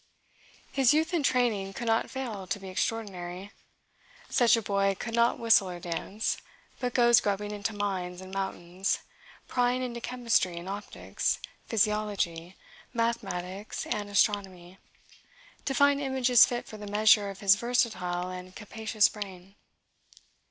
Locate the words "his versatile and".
17.41-18.55